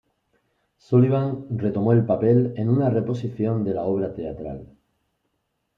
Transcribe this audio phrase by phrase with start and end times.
[0.79, 4.65] Sullivan retomó el papel en una reposición de la obra teatral.